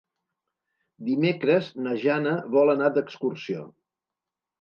Dimecres 1.09 1.69
na 1.87 1.93
Jana 2.05 2.33
vol 2.55 2.73
anar 2.73 2.89
d'excursió. 2.97 3.67